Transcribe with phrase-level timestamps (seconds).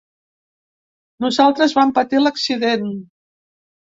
[1.25, 2.89] Nosaltres vam patir l'accident.